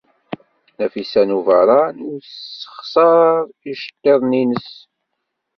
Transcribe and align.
Nafisa 0.77 1.21
n 1.27 1.35
Ubeṛṛan 1.37 1.97
ur 2.09 2.19
tessexṣar 2.23 3.35
iceḍḍiḍen-nnes. 3.71 4.69